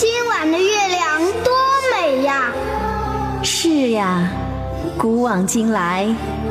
[0.00, 1.52] 今晚的月亮多
[1.92, 2.50] 美呀！
[3.42, 4.30] 是呀，
[4.96, 6.08] 古往今来，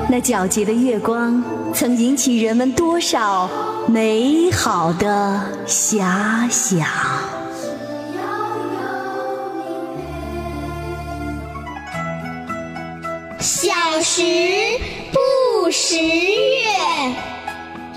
[0.08, 1.44] 那皎洁的月光
[1.74, 3.50] 曾引起人们多少
[3.88, 6.86] 美好的遐想。
[13.40, 14.22] 小时
[15.12, 17.16] 不识月，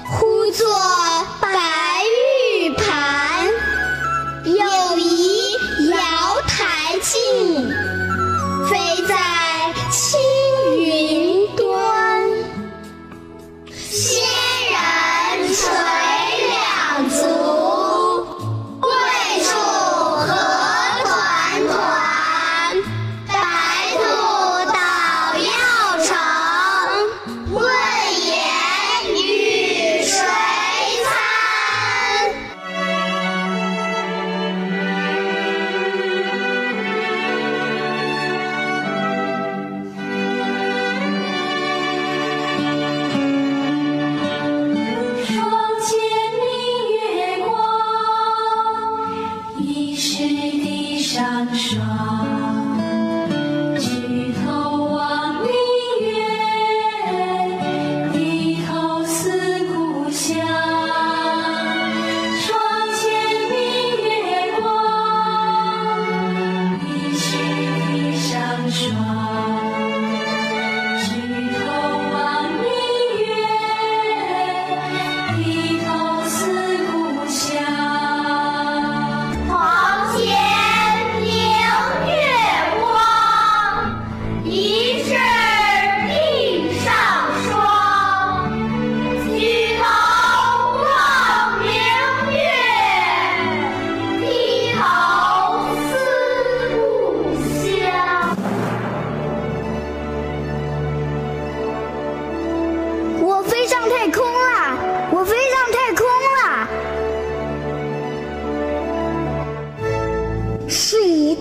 [0.07, 0.67] 呼作
[1.43, 1.51] 白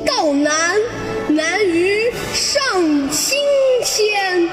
[0.05, 0.79] 道难，
[1.29, 3.37] 难于上青
[3.83, 4.49] 天。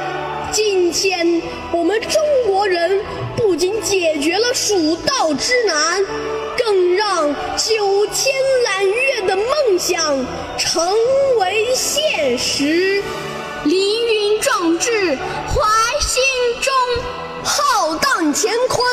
[0.50, 1.42] 今天
[1.72, 3.00] 我们中国人
[3.36, 6.04] 不仅解决了蜀道之难，
[6.56, 10.26] 更让九天揽月的梦想
[10.56, 10.96] 成
[11.38, 13.02] 为现实。
[13.64, 16.22] 凌云壮志怀心
[16.62, 16.72] 中，
[17.42, 18.86] 浩荡乾坤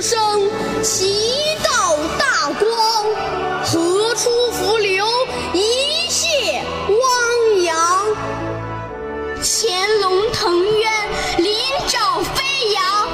[0.00, 0.48] 生
[0.82, 3.04] 其道大光
[3.64, 5.04] 河出伏流
[5.52, 8.16] 一泻汪洋？
[9.42, 10.92] 潜龙腾渊
[11.38, 11.54] 鳞
[11.88, 13.08] 爪飞扬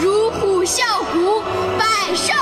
[0.00, 0.82] 乳虎啸
[1.12, 1.42] 谷
[1.78, 2.32] 百兽